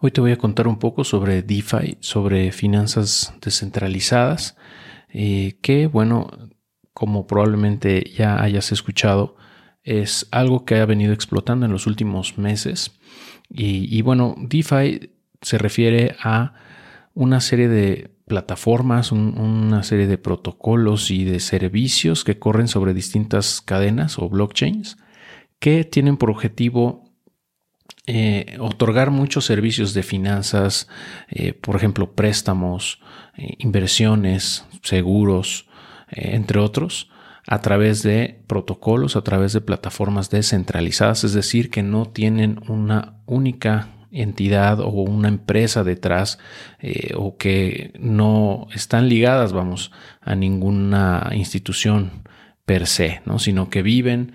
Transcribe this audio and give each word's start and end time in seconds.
Hoy 0.00 0.12
te 0.12 0.20
voy 0.20 0.30
a 0.30 0.38
contar 0.38 0.68
un 0.68 0.78
poco 0.78 1.02
sobre 1.02 1.42
DeFi, 1.42 1.96
sobre 1.98 2.52
finanzas 2.52 3.34
descentralizadas, 3.42 4.56
eh, 5.08 5.58
que 5.60 5.88
bueno, 5.88 6.30
como 6.92 7.26
probablemente 7.26 8.04
ya 8.16 8.40
hayas 8.40 8.70
escuchado, 8.70 9.34
es 9.82 10.28
algo 10.30 10.64
que 10.64 10.76
ha 10.76 10.86
venido 10.86 11.12
explotando 11.12 11.66
en 11.66 11.72
los 11.72 11.88
últimos 11.88 12.38
meses. 12.38 12.96
Y, 13.50 14.00
bueno, 14.02 14.36
DeFi 14.38 15.10
se 15.40 15.58
refiere 15.58 16.14
a 16.22 16.54
una 17.14 17.40
serie 17.40 17.66
de 17.66 18.14
plataformas, 18.26 19.10
una 19.10 19.82
serie 19.82 20.06
de 20.06 20.18
protocolos 20.18 21.10
y 21.10 21.24
de 21.24 21.40
servicios 21.40 22.22
que 22.22 22.38
corren 22.38 22.68
sobre 22.68 22.94
distintas 22.94 23.60
cadenas 23.60 24.18
o 24.18 24.28
blockchains 24.28 24.96
que 25.58 25.82
tienen 25.84 26.18
por 26.18 26.30
objetivo 26.30 27.07
eh, 28.10 28.56
otorgar 28.58 29.10
muchos 29.10 29.44
servicios 29.44 29.92
de 29.92 30.02
finanzas, 30.02 30.88
eh, 31.28 31.52
por 31.52 31.76
ejemplo, 31.76 32.12
préstamos, 32.12 33.02
eh, 33.36 33.56
inversiones, 33.58 34.64
seguros, 34.82 35.68
entre 36.10 36.58
otros, 36.58 37.10
a 37.46 37.60
través 37.60 38.02
de 38.02 38.40
protocolos, 38.46 39.14
a 39.14 39.20
través 39.20 39.52
de 39.52 39.60
plataformas 39.60 40.30
descentralizadas, 40.30 41.22
es 41.22 41.34
decir, 41.34 41.68
que 41.68 41.82
no 41.82 42.06
tienen 42.06 42.60
una 42.66 43.18
única 43.26 43.88
entidad 44.10 44.80
o 44.80 44.88
una 44.88 45.28
empresa 45.28 45.84
detrás 45.84 46.38
o 47.14 47.36
que 47.36 47.92
no 48.00 48.68
están 48.72 49.10
ligadas, 49.10 49.52
vamos, 49.52 49.92
a 50.22 50.34
ninguna 50.34 51.28
institución 51.34 52.22
per 52.64 52.86
se, 52.86 53.20
¿no? 53.26 53.38
sino 53.38 53.68
que 53.68 53.82
viven 53.82 54.32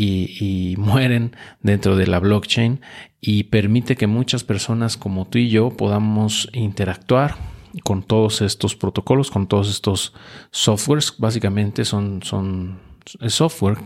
y, 0.00 0.74
mueren 0.78 1.36
dentro 1.62 1.96
de 1.96 2.06
la 2.06 2.18
blockchain 2.18 2.80
y 3.20 3.44
permite 3.44 3.96
que 3.96 4.06
muchas 4.06 4.44
personas 4.44 4.96
como 4.96 5.26
tú 5.26 5.38
y 5.38 5.48
yo 5.48 5.70
podamos 5.70 6.48
interactuar 6.52 7.36
con 7.84 8.02
todos 8.02 8.40
estos 8.40 8.74
protocolos, 8.74 9.30
con 9.30 9.46
todos 9.46 9.70
estos 9.70 10.14
softwares. 10.50 11.14
Básicamente 11.18 11.84
son, 11.84 12.22
son 12.22 12.80
software, 13.28 13.78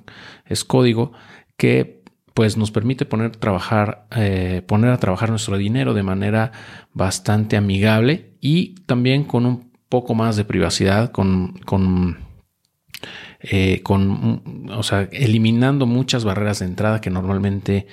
es 0.47 0.65
código 0.65 1.13
que 1.57 2.03
pues 2.33 2.57
nos 2.57 2.73
permite 2.73 3.05
poner, 3.05 3.37
trabajar, 3.37 4.07
eh, 4.17 4.63
poner 4.67 4.91
a 4.91 4.99
trabajar 4.99 5.31
nuestro 5.31 5.57
dinero 5.57 5.95
de 5.95 6.03
manera 6.03 6.51
bastante 6.93 7.57
amigable 7.57 8.33
y 8.41 8.75
también 8.87 9.23
con 9.25 9.47
un 9.47 9.71
poco 9.89 10.15
más 10.17 10.37
de 10.37 10.45
privacidad, 10.45 11.13
con, 11.13 11.53
con 11.65 12.19
eh, 13.41 13.81
con, 13.83 14.69
o 14.71 14.83
sea, 14.83 15.09
eliminando 15.13 15.87
muchas 15.87 16.25
barreras 16.25 16.61
de 16.61 16.67
entrada 16.67 17.01
que 17.01 17.11
normalmente 17.11 17.87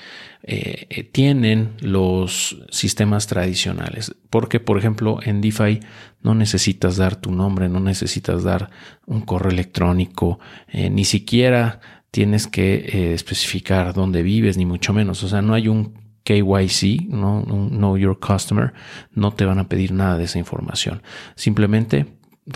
eh, 0.43 0.87
eh, 0.89 1.03
tienen 1.03 1.73
los 1.81 2.63
sistemas 2.69 3.27
tradicionales. 3.27 4.15
Porque, 4.29 4.59
por 4.59 4.77
ejemplo, 4.77 5.19
en 5.23 5.41
DeFi 5.41 5.79
no 6.21 6.35
necesitas 6.35 6.97
dar 6.97 7.15
tu 7.15 7.31
nombre, 7.31 7.69
no 7.69 7.79
necesitas 7.79 8.43
dar 8.43 8.69
un 9.05 9.21
correo 9.21 9.51
electrónico, 9.51 10.39
ni 10.73 11.03
siquiera 11.03 11.81
tienes 12.11 12.47
que 12.47 13.13
especificar 13.13 13.93
dónde 13.93 14.21
vives, 14.21 14.57
ni 14.57 14.65
mucho 14.65 14.93
menos. 14.93 15.23
O 15.23 15.27
sea, 15.27 15.41
no 15.41 15.53
hay 15.53 15.67
un 15.67 15.93
KYC, 16.23 17.09
¿no? 17.09 17.43
Know 17.43 17.97
Your 17.97 18.19
Customer, 18.19 18.73
no 19.13 19.33
te 19.33 19.45
van 19.45 19.59
a 19.59 19.67
pedir 19.67 19.91
nada 19.91 20.17
de 20.17 20.25
esa 20.25 20.39
información. 20.39 21.01
Simplemente 21.35 22.05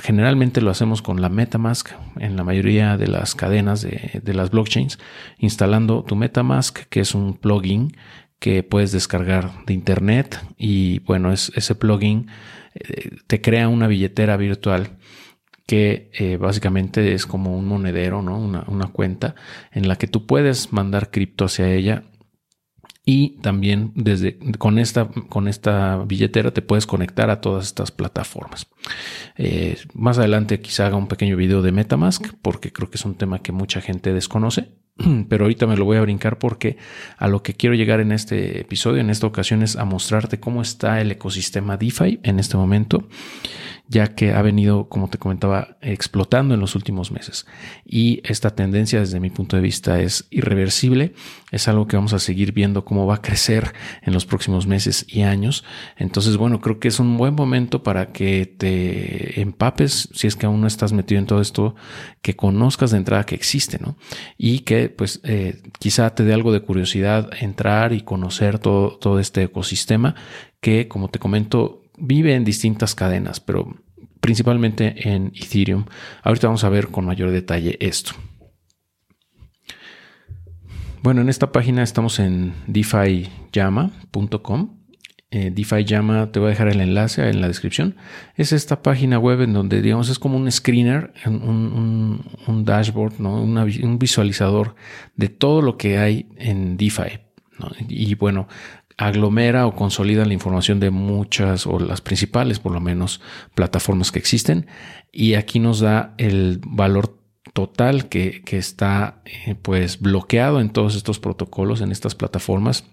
generalmente 0.01 0.61
lo 0.61 0.71
hacemos 0.71 1.01
con 1.01 1.21
la 1.21 1.29
MetaMask 1.29 1.91
en 2.17 2.35
la 2.35 2.43
mayoría 2.43 2.97
de 2.97 3.07
las 3.07 3.35
cadenas 3.35 3.81
de, 3.81 4.33
las 4.33 4.49
blockchains, 4.49 4.99
instalando 5.37 6.03
tu 6.03 6.15
MetaMask, 6.15 6.79
que 6.89 7.01
es 7.01 7.13
un 7.13 7.35
plugin 7.35 7.95
que 8.39 8.63
puedes 8.63 8.91
descargar 8.91 9.51
de 9.65 9.73
internet 9.73 10.39
y 10.57 10.99
bueno, 10.99 11.31
es, 11.31 11.51
ese 11.55 11.75
plugin 11.75 12.27
eh, 12.73 13.17
te 13.27 13.41
crea 13.41 13.69
una 13.69 13.87
billetera 13.87 14.37
virtual 14.37 14.97
que 15.67 16.11
eh, 16.13 16.37
básicamente 16.37 17.13
es 17.13 17.25
como 17.25 17.57
un 17.57 17.67
monedero, 17.67 18.21
¿no? 18.21 18.37
Una, 18.37 18.65
una, 18.67 18.87
cuenta 18.87 19.35
en 19.71 19.87
la 19.87 19.95
que 19.95 20.07
tú 20.07 20.27
puedes 20.27 20.73
mandar 20.73 21.09
cripto 21.09 21.45
hacia 21.45 21.71
ella 21.73 22.03
y 23.03 23.37
también 23.41 23.91
desde 23.95 24.37
con 24.57 24.79
esta, 24.79 25.07
con 25.29 25.47
esta 25.47 26.03
billetera 26.05 26.51
te 26.51 26.61
puedes 26.61 26.87
conectar 26.87 27.29
a 27.29 27.39
todas 27.39 27.65
estas 27.65 27.91
plataformas. 27.91 28.67
Eh, 29.37 29.77
más 29.93 30.17
adelante 30.17 30.61
quizá 30.61 30.87
haga 30.87 30.95
un 30.95 31.07
pequeño 31.07 31.35
video 31.35 31.61
de 31.61 31.71
Metamask 31.71 32.27
porque 32.41 32.71
creo 32.71 32.89
que 32.89 32.97
es 32.97 33.05
un 33.05 33.15
tema 33.15 33.39
que 33.39 33.51
mucha 33.51 33.81
gente 33.81 34.13
desconoce. 34.13 34.69
Pero 35.29 35.45
ahorita 35.45 35.67
me 35.67 35.75
lo 35.75 35.85
voy 35.85 35.97
a 35.97 36.01
brincar 36.01 36.39
porque 36.39 36.77
a 37.17 37.27
lo 37.27 37.43
que 37.43 37.53
quiero 37.53 37.75
llegar 37.75 37.99
en 37.99 38.11
este 38.11 38.61
episodio, 38.61 39.01
en 39.01 39.09
esta 39.09 39.27
ocasión, 39.27 39.61
es 39.61 39.75
a 39.75 39.85
mostrarte 39.85 40.39
cómo 40.39 40.61
está 40.61 41.01
el 41.01 41.11
ecosistema 41.11 41.77
DeFi 41.77 42.19
en 42.23 42.39
este 42.39 42.57
momento 42.57 43.07
ya 43.87 44.07
que 44.15 44.33
ha 44.33 44.41
venido, 44.41 44.89
como 44.89 45.09
te 45.09 45.17
comentaba, 45.17 45.77
explotando 45.81 46.55
en 46.55 46.59
los 46.59 46.75
últimos 46.75 47.11
meses. 47.11 47.45
Y 47.85 48.21
esta 48.23 48.49
tendencia, 48.49 48.99
desde 48.99 49.19
mi 49.19 49.29
punto 49.29 49.55
de 49.55 49.61
vista, 49.61 49.99
es 50.01 50.27
irreversible. 50.31 51.13
Es 51.51 51.67
algo 51.67 51.85
que 51.87 51.95
vamos 51.95 52.13
a 52.13 52.19
seguir 52.19 52.51
viendo 52.51 52.83
cómo 52.83 53.05
va 53.05 53.15
a 53.15 53.21
crecer 53.21 53.73
en 54.01 54.13
los 54.13 54.25
próximos 54.25 54.65
meses 54.65 55.05
y 55.07 55.21
años. 55.21 55.63
Entonces, 55.97 56.37
bueno, 56.37 56.61
creo 56.61 56.79
que 56.79 56.87
es 56.87 56.99
un 56.99 57.15
buen 57.17 57.35
momento 57.35 57.83
para 57.83 58.11
que 58.11 58.45
te 58.45 58.74
empapes, 59.35 60.09
si 60.13 60.27
es 60.27 60.35
que 60.35 60.45
aún 60.45 60.61
no 60.61 60.67
estás 60.67 60.93
metido 60.93 61.19
en 61.19 61.25
todo 61.25 61.41
esto, 61.41 61.75
que 62.21 62.35
conozcas 62.35 62.91
de 62.91 62.97
entrada 62.97 63.25
que 63.25 63.35
existe, 63.35 63.79
¿no? 63.79 63.97
Y 64.37 64.59
que, 64.59 64.89
pues, 64.89 65.21
eh, 65.23 65.61
quizá 65.79 66.13
te 66.15 66.23
dé 66.23 66.33
algo 66.33 66.51
de 66.51 66.61
curiosidad 66.61 67.29
entrar 67.39 67.93
y 67.93 68.01
conocer 68.01 68.59
todo, 68.59 68.97
todo 68.97 69.19
este 69.19 69.43
ecosistema 69.43 70.15
que, 70.61 70.87
como 70.87 71.09
te 71.09 71.19
comento, 71.19 71.83
vive 71.97 72.35
en 72.35 72.43
distintas 72.43 72.95
cadenas, 72.95 73.39
pero 73.39 73.75
principalmente 74.19 75.09
en 75.09 75.31
Ethereum. 75.35 75.85
Ahorita 76.23 76.47
vamos 76.47 76.63
a 76.63 76.69
ver 76.69 76.87
con 76.87 77.05
mayor 77.05 77.31
detalle 77.31 77.77
esto. 77.79 78.13
Bueno, 81.03 81.21
en 81.21 81.29
esta 81.29 81.51
página 81.51 81.83
estamos 81.83 82.17
en 82.17 82.53
defiyama.com. 82.65 84.84
Eh, 85.31 85.51
DeFi 85.53 85.83
Llama, 85.83 86.31
te 86.31 86.39
voy 86.39 86.47
a 86.47 86.49
dejar 86.51 86.69
el 86.69 86.79
enlace 86.79 87.27
en 87.29 87.41
la 87.41 87.47
descripción. 87.47 87.95
Es 88.35 88.53
esta 88.53 88.81
página 88.81 89.19
web 89.19 89.41
en 89.41 89.53
donde, 89.53 89.81
digamos, 89.81 90.09
es 90.09 90.19
como 90.19 90.37
un 90.37 90.49
screener, 90.51 91.13
un, 91.25 92.63
dashboard, 92.63 93.19
¿no? 93.19 93.41
un 93.41 93.99
visualizador 93.99 94.75
de 95.15 95.29
todo 95.29 95.61
lo 95.61 95.77
que 95.77 95.97
hay 95.97 96.29
en 96.37 96.77
DeFi. 96.77 97.19
Y 97.89 98.15
bueno, 98.15 98.47
aglomera 98.97 99.67
o 99.67 99.75
consolida 99.75 100.25
la 100.25 100.33
información 100.33 100.79
de 100.79 100.89
muchas 100.89 101.67
o 101.67 101.79
las 101.79 102.01
principales 102.01 102.59
por 102.59 102.71
lo 102.71 102.79
menos 102.79 103.21
plataformas 103.53 104.11
que 104.11 104.19
existen 104.19 104.67
y 105.11 105.33
aquí 105.33 105.59
nos 105.59 105.81
da 105.81 106.13
el 106.17 106.61
valor 106.65 107.19
total 107.53 108.07
que, 108.07 108.43
está 108.51 109.21
eh, 109.25 109.55
pues 109.55 109.99
bloqueado 109.99 110.61
en 110.61 110.69
todos 110.69 110.95
estos 110.95 111.19
protocolos 111.19 111.81
en 111.81 111.91
estas 111.91 112.15
plataformas 112.15 112.85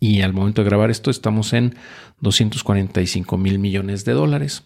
y 0.00 0.20
al 0.20 0.32
momento 0.32 0.62
de 0.62 0.68
grabar 0.68 0.90
esto 0.90 1.10
estamos 1.10 1.52
en 1.52 1.74
245 2.20 3.36
mil 3.38 3.58
millones 3.58 4.04
de 4.04 4.12
dólares 4.12 4.64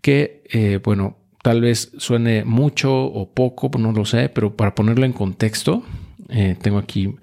que 0.00 0.42
eh, 0.52 0.80
bueno 0.82 1.18
tal 1.42 1.60
vez 1.60 1.92
suene 1.98 2.44
mucho 2.44 3.04
o 3.04 3.32
poco 3.32 3.70
no 3.78 3.92
lo 3.92 4.04
sé 4.04 4.28
pero 4.28 4.56
para 4.56 4.74
ponerlo 4.74 5.06
en 5.06 5.12
contexto 5.12 5.82
eh, 6.28 6.56
tengo 6.60 6.78
aquí 6.78 7.14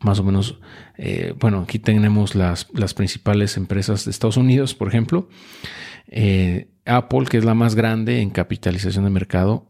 más 0.00 0.18
o 0.20 0.24
menos, 0.24 0.60
eh, 0.96 1.34
bueno, 1.40 1.60
aquí 1.60 1.78
tenemos 1.78 2.34
las, 2.34 2.68
las, 2.72 2.94
principales 2.94 3.56
empresas 3.56 4.04
de 4.04 4.12
Estados 4.12 4.36
Unidos, 4.36 4.74
por 4.74 4.88
ejemplo. 4.88 5.28
Apple, 6.86 7.24
que 7.28 7.38
es 7.38 7.44
la 7.44 7.54
más 7.54 7.74
grande 7.74 8.20
en 8.20 8.30
capitalización 8.30 9.04
de 9.04 9.10
mercado, 9.10 9.66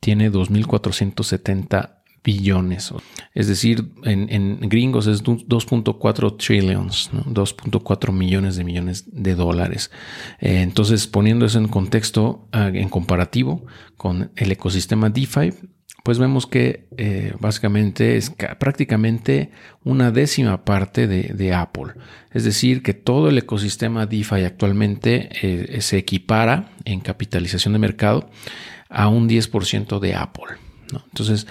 tiene 0.00 0.30
2.470 0.30 1.99
billones. 2.22 2.92
Es 3.34 3.46
decir, 3.48 3.92
en, 4.04 4.60
gringos 4.60 5.06
es 5.06 5.24
2.4 5.24 6.36
trillions, 6.36 7.10
2.4 7.12 8.12
millones 8.12 8.56
de 8.56 8.64
millones 8.64 9.04
de 9.06 9.34
dólares. 9.34 9.90
entonces, 10.38 11.06
poniendo 11.06 11.46
eso 11.46 11.58
en 11.58 11.68
contexto, 11.68 12.48
ah, 12.52 12.70
en 12.72 12.88
comparativo 12.88 13.64
con 13.96 14.30
el 14.36 14.52
ecosistema 14.52 15.10
DeFi, 15.10 15.52
pues 16.02 16.18
vemos 16.18 16.46
que 16.46 16.88
eh, 16.96 17.34
básicamente 17.40 18.16
es 18.16 18.30
prácticamente 18.58 19.50
una 19.84 20.10
décima 20.10 20.64
parte 20.64 21.06
de, 21.06 21.54
Apple. 21.54 21.92
Es 22.32 22.44
decir, 22.44 22.82
que 22.82 22.94
todo 22.94 23.28
el 23.28 23.38
ecosistema 23.38 24.06
DeFi 24.06 24.44
actualmente 24.44 25.28
eh, 25.42 25.80
se 25.80 25.98
equipara 25.98 26.70
en 26.84 27.00
capitalización 27.00 27.74
de 27.74 27.78
mercado 27.78 28.30
a 28.88 29.08
un 29.08 29.28
10% 29.28 29.98
de 29.98 30.14
Apple. 30.14 30.56
Entonces, 30.92 31.46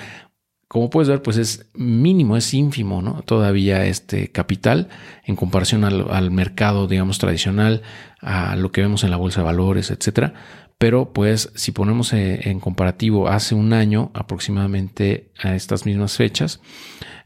como 0.70 0.92
puedes 0.92 1.10
ver, 1.10 1.24
pues 1.24 1.38
es 1.38 1.66
mínimo, 1.74 2.38
es 2.38 2.54
ínfimo, 2.54 3.02
¿no? 3.02 3.24
Todavía 3.24 3.86
este 3.88 4.32
capital 4.32 4.88
en 5.26 5.36
comparación 5.36 5.84
al, 5.84 6.32
mercado, 6.32 6.88
digamos, 6.88 7.18
tradicional, 7.18 7.82
a 8.22 8.56
lo 8.56 8.72
que 8.72 8.82
vemos 8.82 9.04
en 9.04 9.10
la 9.10 9.18
bolsa 9.18 9.42
de 9.42 9.46
valores, 9.46 9.90
etcétera 9.90 10.34
pero 10.80 11.12
pues 11.12 11.52
si 11.56 11.74
ponemos 11.74 12.14
eh, 12.14 12.50
en 12.50 12.62
comparativo 12.62 13.28
hace 13.28 13.54
un 13.54 13.74
año 13.74 14.12
aproximadamente 14.14 15.30
a 15.38 15.54
estas 15.54 15.86
mismas 15.86 16.16
fechas, 16.16 16.62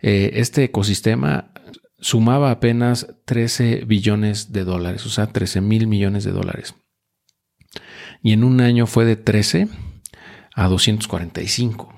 eh, 0.01 0.31
este 0.33 0.63
ecosistema 0.63 1.51
sumaba 1.99 2.49
apenas 2.49 3.15
13 3.25 3.85
billones 3.85 4.53
de 4.53 4.63
dólares, 4.63 5.05
o 5.05 5.09
sea, 5.09 5.27
13 5.27 5.61
mil 5.61 5.85
millones 5.85 6.23
de 6.23 6.31
dólares. 6.31 6.73
Y 8.23 8.33
en 8.33 8.43
un 8.43 8.59
año 8.59 8.87
fue 8.87 9.05
de 9.05 9.17
13 9.17 9.67
a 10.55 10.67
245 10.67 11.92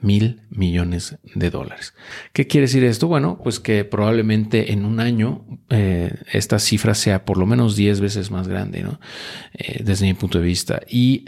mil 0.00 0.42
millones 0.50 1.18
de 1.34 1.50
dólares. 1.50 1.94
¿Qué 2.32 2.46
quiere 2.46 2.66
decir 2.66 2.84
esto? 2.84 3.08
Bueno, 3.08 3.38
pues 3.42 3.60
que 3.60 3.84
probablemente 3.84 4.72
en 4.72 4.84
un 4.84 5.00
año 5.00 5.44
eh, 5.68 6.14
esta 6.32 6.58
cifra 6.58 6.94
sea 6.94 7.24
por 7.24 7.36
lo 7.38 7.46
menos 7.46 7.76
10 7.76 8.00
veces 8.00 8.30
más 8.30 8.48
grande, 8.48 8.82
¿no? 8.82 9.00
Eh, 9.52 9.82
desde 9.84 10.06
mi 10.06 10.14
punto 10.14 10.38
de 10.38 10.44
vista. 10.44 10.80
Y 10.88 11.26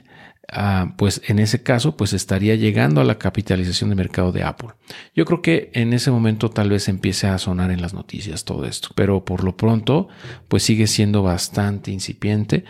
ah, 0.51 0.95
pues 0.97 1.21
en 1.27 1.39
ese 1.39 1.63
caso, 1.63 1.97
pues 1.97 2.13
estaría 2.13 2.55
llegando 2.55 3.01
a 3.01 3.05
la 3.05 3.19
capitalización 3.19 3.91
de 3.91 3.97
mercado 3.97 4.33
de 4.33 4.43
Apple. 4.43 4.71
Yo 5.15 5.25
creo 5.25 5.43
que 5.43 5.71
en 5.75 5.93
ese 5.93 6.11
momento 6.11 6.51
tal 6.51 6.71
vez 6.71 6.89
empiece 6.89 7.27
a 7.27 7.39
sonar 7.39 7.71
en 7.71 7.83
las 7.83 7.95
noticias 7.95 8.45
todo 8.45 8.65
esto, 8.65 8.89
pero 8.95 9.25
por 9.25 9.45
lo 9.45 9.57
pronto, 9.57 10.09
pues 10.49 10.63
sigue 10.63 10.87
siendo 10.87 11.23
bastante 11.23 11.91
incipiente. 11.91 12.65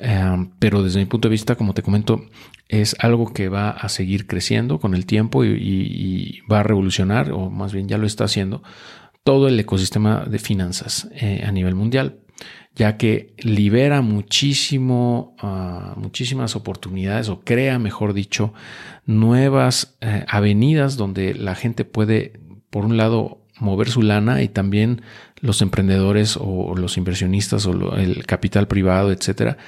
Eh, 0.00 0.48
pero 0.58 0.82
desde 0.82 1.00
mi 1.00 1.06
punto 1.06 1.28
de 1.28 1.32
vista, 1.32 1.56
como 1.56 1.74
te 1.74 1.82
comento, 1.82 2.26
es 2.68 2.96
algo 2.98 3.32
que 3.32 3.48
va 3.48 3.70
a 3.70 3.88
seguir 3.88 4.26
creciendo 4.26 4.78
con 4.80 4.94
el 4.94 5.06
tiempo 5.06 5.44
y, 5.44 6.42
va 6.50 6.60
a 6.60 6.62
revolucionar, 6.62 7.32
o 7.32 7.50
más 7.50 7.72
bien 7.72 7.88
ya 7.88 7.98
lo 7.98 8.06
está 8.06 8.24
haciendo, 8.24 8.62
todo 9.22 9.48
el 9.48 9.58
ecosistema 9.58 10.24
de 10.26 10.38
finanzas 10.38 11.08
eh, 11.14 11.44
a 11.46 11.52
nivel 11.52 11.74
mundial, 11.74 12.18
ya 12.74 12.96
que 12.96 13.34
libera 13.38 14.02
muchísimo, 14.02 15.36
ah, 15.40 15.94
muchísimas 15.96 16.56
oportunidades 16.56 17.28
o 17.28 17.40
crea, 17.40 17.78
mejor 17.78 18.12
dicho, 18.12 18.52
nuevas 19.06 19.96
eh, 20.00 20.24
avenidas 20.28 20.96
donde 20.96 21.34
la 21.34 21.54
gente 21.54 21.84
puede, 21.84 22.40
por 22.70 22.84
un 22.84 22.96
lado, 22.96 23.43
mover 23.58 23.88
su 23.88 24.02
lana 24.02 24.42
y 24.42 24.48
también 24.48 25.02
los 25.40 25.62
emprendedores 25.62 26.38
o 26.40 26.74
los 26.76 26.96
inversionistas 26.96 27.66
o 27.66 27.96
el 27.96 28.26
capital 28.26 28.66
privado, 28.66 29.12
etcétera, 29.12 29.58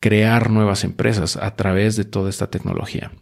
crear 0.00 0.50
nuevas 0.50 0.84
empresas 0.84 1.36
a 1.36 1.54
través 1.54 1.96
de 1.96 2.04
toda 2.04 2.30
esta 2.30 2.48
tecnología. 2.48 3.12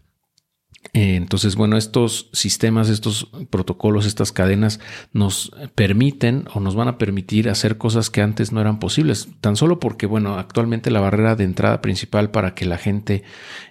Eh, 0.93 1.17
entonces, 1.17 1.57
bueno, 1.57 1.77
estos 1.77 2.29
sistemas, 2.33 2.89
estos 2.89 3.31
protocolos, 3.51 4.07
estas 4.07 4.33
cadenas 4.33 4.81
nos 5.13 5.51
permiten 5.75 6.45
o 6.53 6.61
nos 6.61 6.75
van 6.75 6.89
a 6.89 6.99
permitir 6.99 7.49
hacer 7.49 7.79
cosas 7.79 8.11
que 8.11 8.21
antes 8.21 8.53
no 8.53 8.61
eran 8.61 8.79
posibles, 8.79 9.29
tan 9.41 9.57
solo 9.57 9.81
porque, 9.81 10.07
bueno, 10.07 10.39
actualmente 10.39 10.91
la 10.91 11.01
barrera 11.01 11.37
de 11.37 11.45
entrada 11.45 11.81
principal 11.81 12.31
para 12.31 12.55
que 12.55 12.67
la 12.67 12.79
gente 12.79 13.25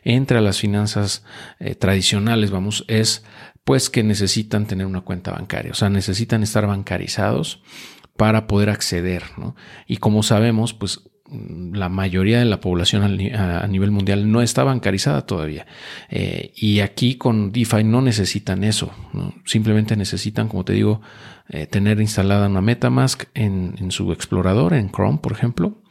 entre 0.04 0.40
a 0.40 0.42
las 0.42 0.60
finanzas 0.60 1.24
eh, 1.60 1.76
tradicionales, 1.76 2.52
vamos, 2.52 2.84
es 2.88 3.24
pues 3.64 3.90
que 3.90 4.04
necesitan 4.04 4.66
tener 4.68 4.86
una 4.86 5.02
cuenta 5.02 5.32
bancaria, 5.32 5.72
o 5.72 5.76
sea, 5.76 5.90
necesitan 5.90 6.44
estar 6.44 6.68
bancarizados 6.68 7.64
para 8.18 8.48
poder 8.48 8.70
acceder, 8.70 9.24
¿no? 9.38 9.56
Y 9.88 9.98
como 9.98 10.24
sabemos, 10.24 10.74
pues 10.74 11.02
la 11.74 11.90
mayoría 11.90 12.40
de 12.40 12.46
la 12.46 12.60
población 12.60 13.04
a 13.04 13.68
nivel 13.68 13.92
mundial 13.92 14.32
no 14.32 14.42
está 14.42 14.64
bancarizada 14.64 15.26
todavía. 15.26 15.66
Eh, 16.10 16.52
y 16.56 16.80
aquí 16.80 17.16
con 17.16 17.52
DeFi 17.52 17.84
no 17.84 18.02
necesitan 18.02 18.64
eso. 18.64 18.92
Simplemente 19.46 19.96
necesitan, 19.96 20.48
como 20.48 20.66
te 20.66 20.74
digo, 20.74 21.02
eh, 21.50 21.68
tener 21.68 22.00
instalada 22.00 22.48
una 22.48 22.62
MetaMask 22.62 23.26
en, 23.34 23.92
su 23.92 24.12
explorador, 24.12 24.74
en 24.74 24.92
Chrome, 24.92 25.20
por 25.20 25.34
ejemplo. 25.34 25.82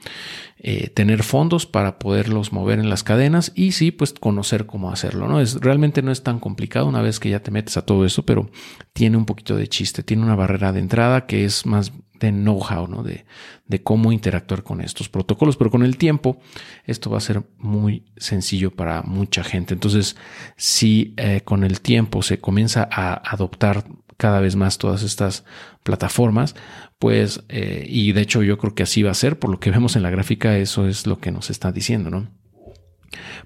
Eh, 0.64 0.90
tener 0.90 1.24
fondos 1.24 1.66
para 1.66 1.98
poderlos 1.98 2.52
mover 2.52 2.78
en 2.78 2.88
las 2.88 3.02
cadenas 3.02 3.50
y 3.54 3.72
sí, 3.72 3.90
pues 3.90 4.12
conocer 4.12 4.66
cómo 4.66 4.90
hacerlo. 4.92 5.28
¿no? 5.28 5.40
Es, 5.40 5.60
realmente 5.60 6.02
no 6.02 6.12
es 6.12 6.22
tan 6.22 6.38
complicado 6.38 6.86
una 6.86 7.02
vez 7.02 7.18
que 7.18 7.30
ya 7.30 7.40
te 7.40 7.50
metes 7.50 7.76
a 7.76 7.84
todo 7.84 8.04
eso, 8.06 8.24
pero 8.24 8.50
tiene 8.92 9.16
un 9.16 9.26
poquito 9.26 9.56
de 9.56 9.66
chiste, 9.68 10.02
tiene 10.02 10.22
una 10.22 10.36
barrera 10.36 10.72
de 10.72 10.80
entrada 10.80 11.26
que 11.26 11.44
es 11.44 11.66
más 11.66 11.92
de 12.26 12.32
know-how, 12.32 12.86
¿no? 12.88 13.02
De, 13.02 13.24
de, 13.66 13.82
cómo 13.82 14.12
interactuar 14.12 14.62
con 14.62 14.80
estos 14.80 15.08
protocolos. 15.08 15.56
Pero 15.56 15.70
con 15.70 15.82
el 15.82 15.96
tiempo, 15.96 16.40
esto 16.84 17.10
va 17.10 17.18
a 17.18 17.20
ser 17.20 17.42
muy 17.58 18.04
sencillo 18.16 18.70
para 18.70 19.02
mucha 19.02 19.44
gente. 19.44 19.74
Entonces, 19.74 20.16
si 20.56 21.14
eh, 21.16 21.42
con 21.44 21.64
el 21.64 21.80
tiempo 21.80 22.22
se 22.22 22.38
comienza 22.38 22.88
a 22.90 23.14
adoptar 23.14 23.84
cada 24.16 24.40
vez 24.40 24.56
más 24.56 24.78
todas 24.78 25.02
estas 25.02 25.44
plataformas, 25.82 26.54
pues, 26.98 27.42
eh, 27.48 27.84
y 27.88 28.12
de 28.12 28.20
hecho 28.20 28.42
yo 28.42 28.58
creo 28.58 28.74
que 28.74 28.84
así 28.84 29.02
va 29.02 29.10
a 29.10 29.14
ser, 29.14 29.38
por 29.38 29.50
lo 29.50 29.58
que 29.58 29.70
vemos 29.70 29.96
en 29.96 30.02
la 30.02 30.10
gráfica, 30.10 30.56
eso 30.56 30.86
es 30.86 31.06
lo 31.06 31.18
que 31.18 31.32
nos 31.32 31.50
está 31.50 31.72
diciendo, 31.72 32.10
¿no? 32.10 32.30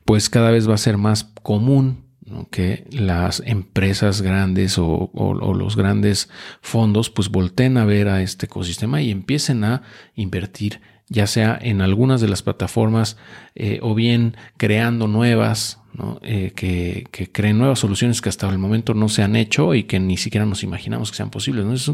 Pues 0.04 0.28
cada 0.28 0.50
vez 0.50 0.68
va 0.68 0.74
a 0.74 0.78
ser 0.78 0.98
más 0.98 1.24
común 1.42 2.05
que 2.50 2.84
las 2.90 3.42
empresas 3.46 4.22
grandes 4.22 4.78
o, 4.78 5.10
los 5.54 5.76
grandes 5.76 6.28
fondos 6.60 7.10
pues 7.10 7.28
volteen 7.28 7.76
a 7.76 7.84
ver 7.84 8.08
a 8.08 8.22
este 8.22 8.46
ecosistema 8.46 9.00
y 9.00 9.10
empiecen 9.10 9.64
a 9.64 9.82
invertir 10.14 10.80
ya 11.08 11.26
sea 11.26 11.58
en 11.60 11.80
algunas 11.80 12.20
de 12.20 12.28
las 12.28 12.42
plataformas 12.42 13.16
eh, 13.54 13.78
o 13.82 13.94
bien 13.94 14.36
creando 14.56 15.06
nuevas, 15.06 15.80
eh, 16.22 16.52
que, 16.54 17.06
creen 17.32 17.58
nuevas 17.58 17.78
soluciones 17.78 18.20
que 18.20 18.28
hasta 18.28 18.48
el 18.48 18.58
momento 18.58 18.92
no 18.92 19.08
se 19.08 19.22
han 19.22 19.36
hecho 19.36 19.74
y 19.74 19.84
que 19.84 20.00
ni 20.00 20.16
siquiera 20.16 20.44
nos 20.44 20.62
imaginamos 20.62 21.10
que 21.10 21.16
sean 21.16 21.30
posibles. 21.30 21.88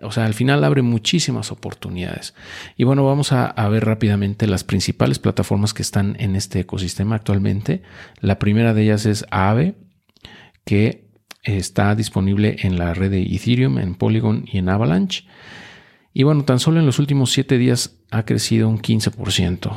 o 0.00 0.12
sea, 0.12 0.24
al 0.24 0.34
final 0.34 0.62
abre 0.64 0.82
muchísimas 0.82 1.50
oportunidades. 1.50 2.34
Y 2.76 2.84
bueno, 2.84 3.04
vamos 3.04 3.32
a, 3.32 3.52
ver 3.68 3.84
rápidamente 3.84 4.46
las 4.46 4.64
principales 4.64 5.18
plataformas 5.18 5.74
que 5.74 5.82
están 5.82 6.16
en 6.20 6.36
este 6.36 6.60
ecosistema 6.60 7.16
actualmente. 7.16 7.82
La 8.20 8.38
primera 8.38 8.74
de 8.74 8.84
ellas 8.84 9.06
es 9.06 9.26
Aave, 9.30 9.74
que 10.64 11.10
está 11.42 11.94
disponible 11.96 12.56
en 12.60 12.78
la 12.78 12.94
red 12.94 13.10
de 13.10 13.22
Ethereum, 13.22 13.78
en 13.78 13.96
Polygon 13.96 14.44
y 14.50 14.58
en 14.58 14.68
Avalanche. 14.68 15.24
Y 16.14 16.24
bueno, 16.24 16.44
tan 16.44 16.58
solo 16.58 16.80
en 16.80 16.86
los 16.86 16.98
últimos 16.98 17.32
siete 17.32 17.58
días 17.58 17.96
ha 18.10 18.24
crecido 18.24 18.68
un 18.68 18.80
15%, 18.80 19.72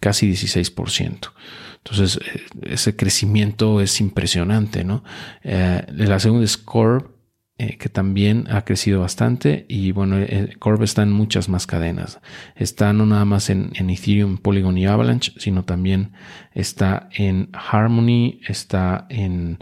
casi 0.00 0.30
16%. 0.30 1.30
Entonces, 1.78 2.20
eh, 2.24 2.42
ese 2.62 2.96
crecimiento 2.96 3.80
es 3.80 4.00
impresionante, 4.00 4.84
¿no? 4.84 5.04
Eh, 5.42 5.84
la 5.88 6.18
segunda 6.18 6.44
es 6.44 6.56
Corb, 6.56 7.12
eh, 7.58 7.78
que 7.78 7.88
también 7.88 8.46
ha 8.50 8.64
crecido 8.64 9.00
bastante. 9.00 9.66
Y 9.68 9.92
bueno, 9.92 10.16
Corb 10.58 10.82
está 10.82 11.02
en 11.02 11.12
muchas 11.12 11.48
más 11.48 11.66
cadenas. 11.66 12.20
Está 12.56 12.92
no 12.92 13.06
nada 13.06 13.24
más 13.24 13.50
en, 13.50 13.70
en, 13.74 13.90
Ethereum, 13.90 14.38
Polygon 14.38 14.76
y 14.76 14.86
Avalanche, 14.86 15.32
sino 15.38 15.64
también 15.64 16.12
está 16.52 17.08
en 17.12 17.50
Harmony, 17.52 18.40
está 18.48 19.06
en 19.08 19.58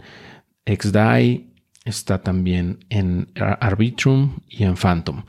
XDAI, 0.65 1.53
está 1.85 2.21
también 2.21 2.85
en 2.89 3.29
Arbitrum 3.35 4.39
y 4.49 4.63
en 4.63 4.75
Phantom. 4.75 5.23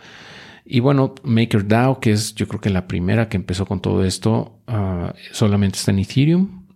Y 0.69 0.81
bueno, 0.81 1.15
MakerDAO, 1.23 2.01
que 2.01 2.11
es 2.11 2.35
yo 2.35 2.49
creo 2.49 2.61
que 2.61 2.71
la 2.71 2.89
primera 2.89 3.29
que 3.29 3.37
empezó 3.37 3.67
con 3.67 3.81
todo 3.81 4.05
esto, 4.05 4.59
ah, 4.67 5.15
solamente 5.31 5.79
está 5.79 5.93
en 5.93 6.01
Ethereum. 6.01 6.67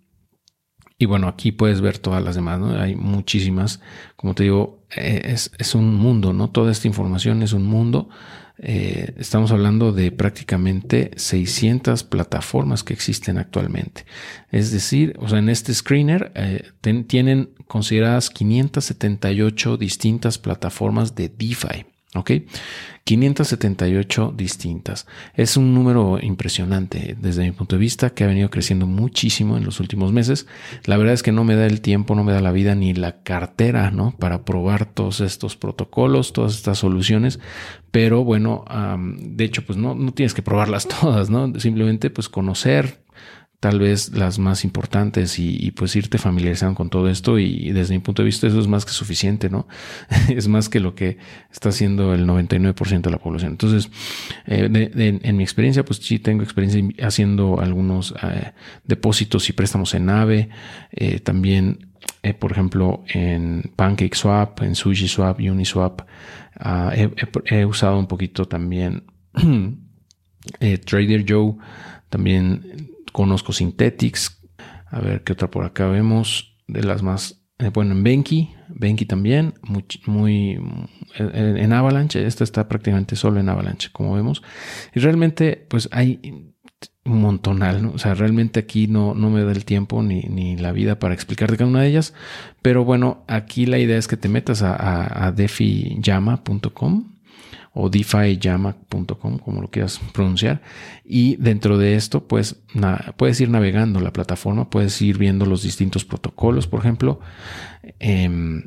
Y 0.97 1.07
bueno, 1.07 1.27
aquí 1.27 1.51
puedes 1.51 1.81
ver 1.81 1.99
todas 1.99 2.23
las 2.23 2.37
demás, 2.37 2.61
¿no? 2.61 2.79
Hay 2.79 2.95
muchísimas. 2.95 3.81
Como 4.17 4.35
te 4.35 4.45
digo, 4.45 4.85
eh, 4.95 5.23
es, 5.25 5.51
es 5.59 5.75
un 5.75 5.95
mundo, 5.95 6.33
¿no? 6.33 6.51
Toda 6.51 6.71
esta 6.71 6.87
información 6.87 7.43
es 7.43 7.53
un 7.53 7.67
mundo. 7.67 8.11
Eh, 8.59 9.15
estamos 9.17 9.51
hablando 9.53 9.91
de 9.91 10.13
prácticamente 10.13 11.13
600 11.17 12.05
plataformas 12.05 12.85
que 12.85 12.93
existen 12.93 13.39
actualmente. 13.39 14.05
Es 14.51 14.71
decir, 14.71 15.17
o 15.19 15.29
sea, 15.29 15.39
en 15.39 15.49
este 15.49 15.73
screener 15.73 16.31
eh, 16.35 16.71
tienen 17.07 17.55
consideradas 17.67 18.29
578 18.29 19.79
distintas 19.79 20.39
plataformas 20.39 21.15
de 21.15 21.31
DeFi. 21.31 21.87
¿Ok? 22.15 22.33
578 23.05 24.35
distintas. 24.37 25.07
Es 25.35 25.57
un 25.57 25.75
número 25.75 26.19
impresionante 26.21 27.17
desde 27.21 27.43
mi 27.45 27.53
punto 27.53 27.77
de 27.77 27.81
vista 27.81 28.11
que 28.11 28.25
ha 28.25 28.27
venido 28.27 28.51
creciendo 28.51 28.87
muchísimo 28.87 29.57
en 29.57 29.65
los 29.65 29.81
últimos 29.81 30.13
meses. 30.13 30.47
La 30.85 30.97
verdad 30.97 31.15
es 31.15 31.23
que 31.23 31.33
no 31.33 31.45
me 31.45 31.57
da 31.57 31.67
el 31.67 31.81
tiempo, 31.81 32.15
no 32.15 32.25
me 32.25 32.33
da 32.33 32.41
la 32.41 32.53
vida 32.53 32.75
ni 32.75 32.95
la 32.95 33.23
cartera, 33.23 33.91
¿no? 33.91 34.15
Para 34.19 34.45
probar 34.45 34.87
todos 34.87 35.21
estos 35.21 35.57
protocolos, 35.57 36.33
todas 36.33 36.55
estas 36.55 36.79
soluciones. 36.79 37.41
Pero 37.91 38.23
bueno, 38.25 38.65
de 39.19 39.45
hecho, 39.45 39.65
pues 39.65 39.79
no, 39.79 39.95
no 39.95 40.13
tienes 40.13 40.35
que 40.35 40.43
probarlas 40.43 40.87
todas, 41.01 41.31
¿no? 41.31 41.59
Simplemente 41.59 42.11
pues 42.11 42.29
conocer, 42.29 43.01
tal 43.61 43.79
vez 43.79 44.17
las 44.17 44.39
más 44.39 44.65
importantes 44.65 45.39
y, 45.39 45.71
pues 45.73 45.95
irte 45.95 46.17
familiarizando 46.17 46.75
con 46.75 46.89
todo 46.89 47.11
esto 47.11 47.39
y 47.39 47.73
desde 47.73 47.93
mi 47.93 48.01
punto 48.01 48.23
de 48.23 48.27
vista 48.27 48.47
eso 48.47 48.59
es 48.59 48.67
más 48.67 48.87
que 48.87 48.93
suficiente, 48.93 49.51
¿no? 49.51 49.69
es 50.31 50.49
más 50.49 50.71
que 50.71 50.81
lo 50.81 50.95
que 50.95 51.19
está 51.53 51.69
haciendo 51.69 52.15
el 52.15 52.27
99% 52.27 53.03
de 53.03 53.11
la 53.11 53.19
población. 53.19 53.53
Entonces, 53.53 53.91
eh, 54.47 55.21
en 55.23 55.37
mi 55.37 55.43
experiencia, 55.43 55.85
pues 55.85 55.99
sí 55.99 56.19
tengo 56.19 56.43
experiencia 56.43 56.83
haciendo 57.07 57.61
algunos 57.61 58.15
eh, 58.23 58.53
depósitos 58.85 59.51
y 59.51 59.53
préstamos 59.53 59.93
en 59.93 60.09
AVE, 60.09 60.49
eh, 60.93 61.21
también, 61.21 61.91
por 62.39 62.53
ejemplo, 62.53 63.05
en 63.09 63.73
PancakeSwap, 63.77 64.63
en 64.63 64.75
SushiSwap, 64.75 65.39
Uniswap, 65.39 66.01
ah, 66.59 66.95
he, 67.45 67.65
usado 67.67 67.99
un 67.99 68.07
poquito 68.07 68.47
también 68.47 69.05
Trader 70.87 71.27
Joe, 71.29 71.57
también 72.09 72.91
Conozco 73.13 73.53
Synthetics. 73.53 74.41
A 74.87 75.01
ver 75.01 75.23
qué 75.23 75.33
otra 75.33 75.51
por 75.51 75.65
acá 75.65 75.87
vemos. 75.87 76.57
De 76.67 76.85
las 76.85 77.03
más 77.03 77.41
eh, 77.61 77.71
bueno, 77.73 77.93
en 77.93 78.03
Benki, 78.03 78.51
Benki 78.69 79.05
también, 79.05 79.53
muy, 80.07 80.59
en 81.19 81.73
Avalanche, 81.73 82.27
esta 82.27 82.43
está 82.43 82.69
prácticamente 82.69 83.17
solo 83.17 83.39
en 83.39 83.51
Avalanche, 83.51 83.91
como 83.93 84.15
vemos. 84.15 84.43
Y 84.95 85.01
realmente, 85.01 85.67
pues 85.69 85.89
hay 85.93 86.21
un 87.05 87.21
montonal, 87.21 87.83
¿no? 87.83 87.93
O 87.93 87.99
sea, 87.99 88.15
realmente 88.15 88.61
aquí 88.61 88.87
no, 88.87 89.15
no 89.15 89.29
me 89.29 89.43
da 89.45 89.53
el 89.53 89.67
tiempo 89.67 90.03
ni, 90.03 90.23
ni, 90.23 90.57
la 90.57 90.73
vida 90.73 90.99
para 90.99 91.13
explicarte 91.13 91.59
cada 91.59 91.69
una 91.69 91.83
de 91.83 91.89
ellas. 91.89 92.15
Pero 92.63 92.85
bueno, 92.85 93.25
aquí 93.29 93.67
la 93.67 93.79
idea 93.79 93.99
es 93.99 94.09
que 94.09 94.17
te 94.17 94.31
metas 94.31 94.63
a, 94.63 94.75
a, 94.75 95.27
a 95.27 95.33
defiyama.com 95.33 97.20
o 97.73 97.89
defiyama.com, 97.89 99.39
como 99.39 99.61
lo 99.61 99.69
quieras 99.69 100.01
pronunciar. 100.13 100.61
Y 101.05 101.37
dentro 101.37 101.79
de 101.79 101.95
esto, 101.95 102.27
pues 102.27 102.63
puedes 103.17 103.41
ir 103.41 103.49
navegando 103.49 104.01
la 104.01 104.13
plataforma, 104.13 104.71
puedes 104.71 105.01
ir 105.03 105.19
viendo 105.19 105.47
los 105.47 105.63
distintos 105.63 106.05
protocolos, 106.05 106.67
por 106.67 106.81
ejemplo. 106.81 107.21
Em, 107.99 108.65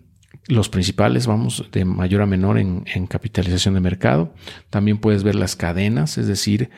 los 0.47 0.69
principales, 0.69 1.27
vamos, 1.27 1.69
de 1.71 1.85
mayor 1.85 2.21
a 2.21 2.25
menor 2.25 2.57
en, 2.57 3.07
capitalización 3.07 3.73
de 3.73 3.79
mercado. 3.79 4.33
También 4.69 4.97
puedes 4.97 5.23
ver 5.23 5.35
las 5.35 5.55
cadenas, 5.55 6.17
es 6.17 6.27
decir, 6.27 6.69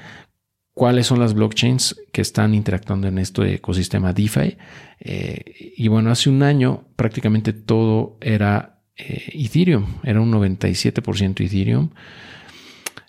cuáles 0.73 1.07
son 1.07 1.19
las 1.19 1.33
blockchains 1.33 1.95
que 2.11 2.21
están 2.21 2.53
interactuando 2.53 3.07
en 3.07 3.17
este 3.17 3.55
ecosistema 3.55 4.13
DeFi. 4.13 4.57
Eh, 4.99 5.73
y 5.77 5.87
bueno, 5.87 6.11
hace 6.11 6.29
un 6.29 6.43
año 6.43 6.87
prácticamente 6.95 7.53
todo 7.53 8.17
era 8.21 8.74
eh, 8.97 9.31
Ethereum, 9.33 9.85
era 10.03 10.21
un 10.21 10.31
97% 10.31 11.41
Ethereum 11.41 11.89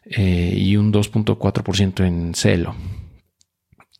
eh, 0.05 0.55
y 0.57 0.77
un 0.77 0.93
2.4% 0.93 2.05
en 2.05 2.35
Celo. 2.35 2.75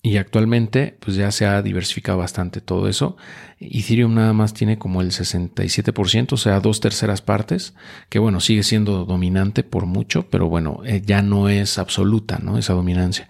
Y 0.07 0.19
actualmente, 0.19 0.97
pues 1.01 1.17
ya 1.17 1.33
se 1.33 1.47
ha 1.47 1.61
diversificado 1.63 2.19
bastante 2.19 2.61
todo 2.61 2.87
eso. 2.87 3.17
Ethereum 3.59 4.15
nada 4.15 4.33
más 4.33 4.55
tiene 4.55 4.79
como 4.79 5.01
el 5.01 5.11
67%, 5.11 6.33
o 6.33 6.37
sea, 6.37 6.61
dos 6.61 6.79
terceras 6.79 7.23
partes, 7.23 7.75
que 8.09 8.21
bueno, 8.21 8.39
sigue 8.39 8.63
siendo 8.63 9.05
dominante 9.05 9.65
por 9.65 9.87
mucho, 9.87 10.31
pero 10.31 10.49
bueno, 10.49 10.81
eh, 10.85 11.03
ya 11.05 11.23
no 11.23 11.49
es 11.49 11.77
absoluta, 11.77 12.39
¿no? 12.41 12.57
Esa 12.57 12.75
dominancia. 12.75 13.27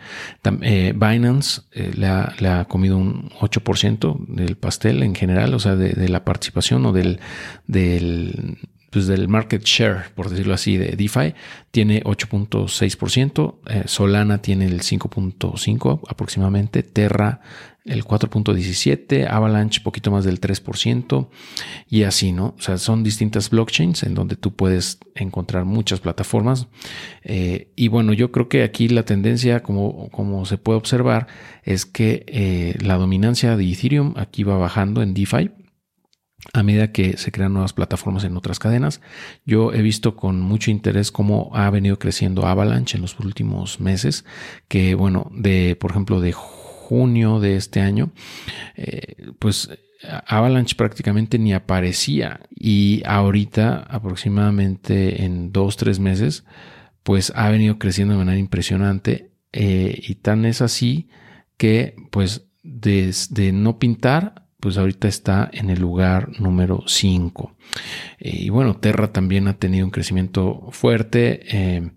Eh, 0.60 0.92
Binance 0.94 1.62
eh, 1.72 1.92
le, 1.96 2.08
ha, 2.08 2.66
comido 2.66 2.98
un 2.98 3.30
8% 3.40 4.26
del 4.26 4.58
pastel 4.58 5.02
en 5.02 5.14
general, 5.14 5.54
o 5.54 5.58
sea, 5.58 5.76
de, 5.76 5.94
de 5.94 6.10
la 6.10 6.26
participación 6.26 6.84
o 6.84 6.92
del, 6.92 7.20
del 7.66 8.58
pues 8.96 9.08
del 9.08 9.28
market 9.28 9.62
share, 9.62 10.04
por 10.14 10.30
decirlo 10.30 10.54
así, 10.54 10.78
de 10.78 10.96
DeFi, 10.96 11.34
tiene 11.70 12.02
8.6%, 12.04 13.56
eh, 13.68 13.82
Solana 13.84 14.40
tiene 14.40 14.64
el 14.64 14.80
5.5% 14.80 16.00
aproximadamente, 16.08 16.82
Terra 16.82 17.42
el 17.84 18.06
4.17%, 18.06 19.28
Avalanche 19.28 19.82
poquito 19.82 20.10
más 20.10 20.24
del 20.24 20.40
3% 20.40 21.28
y 21.90 22.04
así, 22.04 22.32
¿no? 22.32 22.54
O 22.56 22.62
sea, 22.62 22.78
son 22.78 23.04
distintas 23.04 23.50
blockchains 23.50 24.02
en 24.02 24.14
donde 24.14 24.36
tú 24.36 24.56
puedes 24.56 24.98
encontrar 25.14 25.66
muchas 25.66 26.00
plataformas. 26.00 26.68
Eh, 27.22 27.68
y 27.76 27.88
bueno, 27.88 28.14
yo 28.14 28.32
creo 28.32 28.48
que 28.48 28.62
aquí 28.62 28.88
la 28.88 29.04
tendencia, 29.04 29.62
como, 29.62 30.08
como 30.08 30.46
se 30.46 30.56
puede 30.56 30.78
observar, 30.78 31.26
es 31.64 31.84
que 31.84 32.24
eh, 32.28 32.78
la 32.80 32.96
dominancia 32.96 33.58
de 33.58 33.70
Ethereum 33.70 34.14
aquí 34.16 34.42
va 34.42 34.56
bajando 34.56 35.02
en 35.02 35.12
DeFi 35.12 35.50
a 36.52 36.62
medida 36.62 36.92
que 36.92 37.16
se 37.16 37.32
crean 37.32 37.52
nuevas 37.52 37.72
plataformas 37.72 38.24
en 38.24 38.36
otras 38.36 38.58
cadenas. 38.58 39.00
Yo 39.44 39.72
he 39.72 39.82
visto 39.82 40.16
con 40.16 40.40
mucho 40.40 40.70
interés 40.70 41.10
cómo 41.10 41.50
ha 41.54 41.68
venido 41.70 41.98
creciendo 41.98 42.46
Avalanche 42.46 42.96
en 42.96 43.02
los 43.02 43.18
últimos 43.18 43.80
meses, 43.80 44.24
que 44.68 44.94
bueno, 44.94 45.30
de, 45.34 45.76
por 45.80 45.90
ejemplo, 45.90 46.20
de 46.20 46.32
junio 46.32 47.40
de 47.40 47.56
este 47.56 47.80
año, 47.80 48.12
eh, 48.76 49.16
pues 49.38 49.70
Avalanche 50.26 50.76
prácticamente 50.76 51.38
ni 51.38 51.52
aparecía 51.52 52.40
y 52.50 53.02
ahorita 53.06 53.78
aproximadamente 53.88 55.24
en 55.24 55.52
dos, 55.52 55.76
tres 55.76 55.98
meses, 55.98 56.44
pues 57.02 57.32
ha 57.34 57.48
venido 57.50 57.78
creciendo 57.78 58.14
de 58.14 58.18
manera 58.18 58.38
impresionante 58.38 59.32
eh, 59.52 60.00
y 60.06 60.16
tan 60.16 60.44
es 60.44 60.60
así 60.60 61.08
que 61.56 61.96
pues 62.10 62.46
de 62.62 63.52
no 63.52 63.78
pintar 63.78 64.45
pues 64.66 64.78
ahorita 64.78 65.06
está 65.06 65.48
en 65.52 65.70
el 65.70 65.78
lugar 65.78 66.40
número 66.40 66.82
5. 66.88 67.54
Eh, 68.18 68.36
y 68.36 68.48
bueno, 68.48 68.74
Terra 68.78 69.12
también 69.12 69.46
ha 69.46 69.60
tenido 69.60 69.84
un 69.84 69.92
crecimiento 69.92 70.66
fuerte. 70.72 71.42
Eh, 71.56 71.90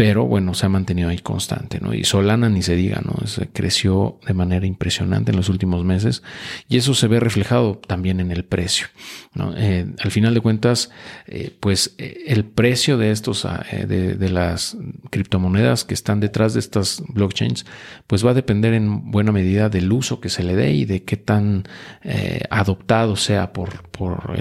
pero 0.00 0.24
bueno, 0.24 0.54
se 0.54 0.64
ha 0.64 0.70
mantenido 0.70 1.10
ahí 1.10 1.18
constante, 1.18 1.78
¿no? 1.78 1.92
Y 1.92 2.04
Solana 2.04 2.48
ni 2.48 2.62
se 2.62 2.74
diga, 2.74 3.02
¿no? 3.04 3.16
Creció 3.52 4.18
de 4.26 4.32
manera 4.32 4.64
impresionante 4.64 5.30
en 5.30 5.36
los 5.36 5.50
últimos 5.50 5.84
meses 5.84 6.22
y 6.70 6.78
eso 6.78 6.94
se 6.94 7.06
ve 7.06 7.20
reflejado 7.20 7.74
también 7.86 8.18
en 8.18 8.30
el 8.30 8.46
precio, 8.46 8.86
¿no? 9.34 9.54
Eh, 9.58 9.84
al 10.02 10.10
final 10.10 10.32
de 10.32 10.40
cuentas, 10.40 10.90
eh, 11.26 11.54
pues 11.60 11.96
eh, 11.98 12.24
el 12.28 12.46
precio 12.46 12.96
de 12.96 13.10
estos, 13.10 13.44
ah, 13.44 13.62
de, 13.70 14.14
de, 14.14 14.28
las 14.30 14.78
criptomonedas 15.10 15.84
que 15.84 15.92
están 15.92 16.18
detrás 16.18 16.54
de 16.54 16.60
estas 16.60 17.02
blockchains, 17.08 17.66
pues 18.06 18.24
va 18.24 18.30
a 18.30 18.34
depender 18.34 18.72
en 18.72 19.10
buena 19.10 19.32
medida 19.32 19.68
del 19.68 19.92
uso 19.92 20.18
que 20.18 20.30
se 20.30 20.42
le 20.42 20.56
dé 20.56 20.72
y 20.72 20.86
de 20.86 21.02
qué 21.02 21.18
tan 21.18 21.64
adoptado 22.48 23.16
sea 23.16 23.52
por, 23.52 23.90
por 23.90 24.32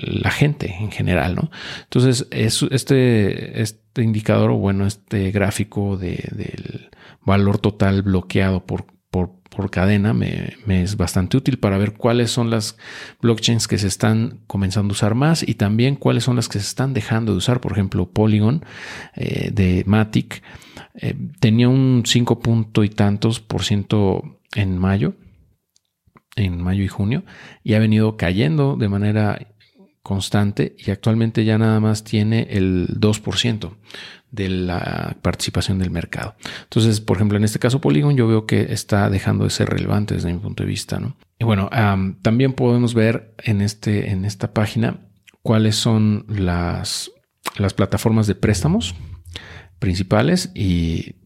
la 0.00 0.30
gente 0.30 0.76
en 0.78 0.92
general, 0.92 1.34
¿no? 1.34 1.50
Entonces, 1.88 2.28
es, 2.30 2.62
este, 2.70 3.60
este 3.60 3.81
este 3.92 4.02
indicador 4.02 4.52
o 4.52 4.56
bueno, 4.56 4.86
este 4.86 5.30
gráfico 5.32 5.98
de, 5.98 6.26
del 6.32 6.88
valor 7.20 7.58
total 7.58 8.00
bloqueado 8.00 8.64
por, 8.64 8.86
por, 9.10 9.32
por 9.50 9.70
cadena 9.70 10.14
me, 10.14 10.56
es 10.66 10.96
bastante 10.96 11.36
útil 11.36 11.58
para 11.58 11.76
ver 11.76 11.92
cuáles 11.92 12.30
son 12.30 12.48
las 12.48 12.78
blockchains 13.20 13.68
que 13.68 13.76
se 13.76 13.88
están 13.88 14.40
comenzando 14.46 14.92
a 14.92 14.96
usar 14.96 15.14
más 15.14 15.46
y 15.46 15.56
también 15.56 15.96
cuáles 15.96 16.24
son 16.24 16.36
las 16.36 16.48
que 16.48 16.58
se 16.58 16.68
están 16.68 16.94
dejando 16.94 17.32
de 17.32 17.38
usar. 17.38 17.60
Por 17.60 17.72
ejemplo, 17.72 18.08
Polygon 18.08 18.64
eh, 19.14 19.50
de 19.52 19.84
Matic 19.86 20.42
eh, 20.94 21.14
tenía 21.38 21.68
un 21.68 22.04
5 22.06 22.40
punto 22.40 22.84
y 22.84 22.88
tantos 22.88 23.40
por 23.40 23.62
ciento 23.62 24.40
en 24.54 24.78
mayo 24.78 25.12
en 26.34 26.62
mayo 26.62 26.82
y 26.82 26.88
junio 26.88 27.24
y 27.62 27.74
ha 27.74 27.78
venido 27.78 28.16
cayendo 28.16 28.76
de 28.76 28.88
manera 28.88 29.51
constante 30.02 30.74
y 30.78 30.90
actualmente 30.90 31.44
ya 31.44 31.58
nada 31.58 31.80
más 31.80 32.04
tiene 32.04 32.48
el 32.50 32.88
2% 33.00 33.76
de 34.30 34.48
la 34.48 35.16
participación 35.22 35.78
del 35.78 35.90
mercado. 35.90 36.34
Entonces, 36.64 37.00
por 37.00 37.18
ejemplo, 37.18 37.36
en 37.36 37.44
este 37.44 37.58
caso 37.58 37.80
Polygon 37.80 38.16
yo 38.16 38.26
veo 38.26 38.46
que 38.46 38.72
está 38.72 39.08
dejando 39.10 39.44
de 39.44 39.50
ser 39.50 39.68
relevante 39.68 40.14
desde 40.14 40.32
mi 40.32 40.38
punto 40.38 40.62
de 40.62 40.68
vista. 40.68 40.98
¿no? 40.98 41.16
Y 41.38 41.44
bueno, 41.44 41.70
también 42.22 42.54
podemos 42.54 42.94
ver 42.94 43.34
en, 43.38 43.60
este, 43.60 44.10
en 44.10 44.24
esta 44.24 44.52
página 44.52 45.00
cuáles 45.42 45.76
son 45.76 46.24
las, 46.28 47.10
las 47.56 47.74
plataformas 47.74 48.26
de 48.26 48.34
préstamos 48.34 48.94
principales 49.78 50.50
y 50.54 51.16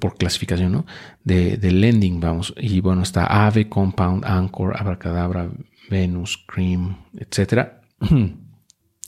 por 0.00 0.16
clasificación, 0.16 0.72
¿no? 0.72 0.86
De, 1.24 1.58
de, 1.58 1.70
lending, 1.70 2.20
vamos. 2.20 2.54
Y 2.56 2.80
bueno, 2.80 3.02
está 3.02 3.26
Ave, 3.26 3.68
Compound, 3.68 4.24
Anchor, 4.24 4.74
Abracadabra, 4.80 5.50
Venus, 5.90 6.42
Cream, 6.46 6.96
etcétera. 7.14 7.81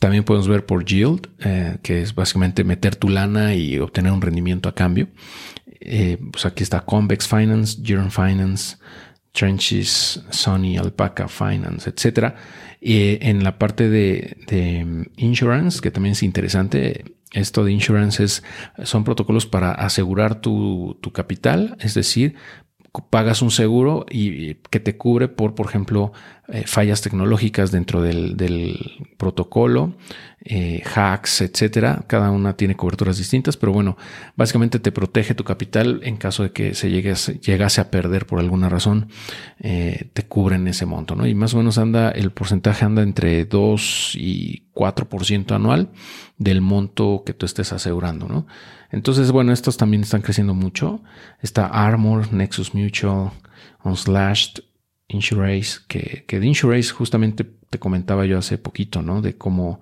También 0.01 0.25
podemos 0.25 0.49
ver 0.49 0.67
por 0.67 0.85
yield, 0.85 1.29
eh, 1.39 1.79
que 1.83 2.03
es 2.03 2.15
básicamente 2.15 2.63
meter 2.65 2.97
tu 2.97 3.09
lana 3.09 3.55
y 3.55 3.79
obtener 3.79 4.13
un 4.13 4.21
rendimiento 4.21 4.69
a 4.69 4.75
cambio. 4.75 5.09
Eh, 5.81 6.19
pues 6.33 6.45
aquí 6.45 6.63
está 6.63 6.81
Convex 6.85 7.27
Finance, 7.29 7.81
Giron 7.83 8.11
Finance, 8.11 8.77
Trenches, 9.33 10.23
Sony, 10.31 10.79
Alpaca 10.79 11.29
Finance, 11.29 11.91
etc. 11.91 12.35
Y 12.81 13.19
en 13.27 13.45
la 13.45 13.59
parte 13.59 13.89
de, 13.89 14.37
de, 14.47 15.11
insurance, 15.17 15.81
que 15.81 15.91
también 15.91 16.13
es 16.13 16.23
interesante, 16.23 17.17
esto 17.33 17.65
de 17.65 17.73
insurance 17.73 18.23
es, 18.23 18.43
son 18.83 19.05
protocolos 19.05 19.47
para 19.47 19.73
asegurar 19.73 20.41
tu, 20.41 20.99
tu 21.01 21.13
capital, 21.13 21.77
es 21.81 21.95
decir, 21.95 22.35
pagas 23.03 23.43
un 23.43 23.51
seguro 23.51 24.07
y 24.09 24.55
que 24.55 24.81
te 24.81 24.97
cubre 24.97 25.29
por, 25.29 25.55
por 25.55 25.67
ejemplo, 25.67 26.13
eh, 26.47 26.65
fallas 26.67 27.01
tecnológicas 27.01 27.73
dentro 27.73 28.03
del, 28.03 28.37
protocolo, 29.17 29.95
eh, 30.45 30.83
hacks, 30.95 31.41
etcétera. 31.41 32.05
Cada 32.07 32.31
una 32.31 32.57
tiene 32.57 32.77
coberturas 32.77 33.19
distintas, 33.19 33.57
pero 33.57 33.73
bueno, 33.73 33.97
básicamente 34.37 34.79
te 34.79 34.93
protege 34.93 35.35
tu 35.35 35.43
capital 35.43 36.01
en 36.05 36.17
caso 36.17 36.43
de 36.43 36.53
que 36.53 36.75
se 36.75 36.91
llegue, 36.91 37.15
llegase 37.15 37.81
a 37.81 37.91
perder 37.91 38.27
por 38.27 38.39
alguna 38.39 38.69
razón, 38.69 39.09
eh, 39.59 40.11
te 40.13 40.25
cubren 40.25 40.69
ese 40.69 40.87
monto, 40.87 41.17
¿no? 41.17 41.27
Y 41.27 41.35
más 41.35 41.55
o 41.55 41.57
menos 41.57 41.79
anda, 41.79 42.11
el 42.11 42.31
porcentaje 42.31 42.85
anda 42.85 43.03
entre 43.03 43.45
2 43.45 44.13
y 44.17 44.65
4% 44.75 45.55
anual 45.55 45.89
del 46.37 46.61
monto 46.61 47.23
que 47.25 47.33
tú 47.33 47.47
estés 47.47 47.73
asegurando, 47.73 48.29
¿no? 48.29 48.47
Entonces, 48.95 49.33
bueno, 49.33 49.53
estos 49.53 49.77
también 49.77 50.03
están 50.03 50.23
creciendo 50.23 50.55
mucho. 50.55 51.03
Está 51.43 51.67
Armor, 51.67 52.33
Nexus 52.33 52.75
Mutual, 52.75 53.33
Unslashed, 53.83 54.63
Insurace, 55.09 55.81
que, 55.89 56.25
que 56.29 56.39
de 56.39 56.47
Insurace 56.47 56.91
justamente 56.91 57.45
te 57.71 57.79
comentaba 57.81 58.25
yo 58.25 58.39
hace 58.39 58.57
poquito, 58.57 59.03
¿no? 59.03 59.21
De 59.21 59.37
cómo 59.37 59.81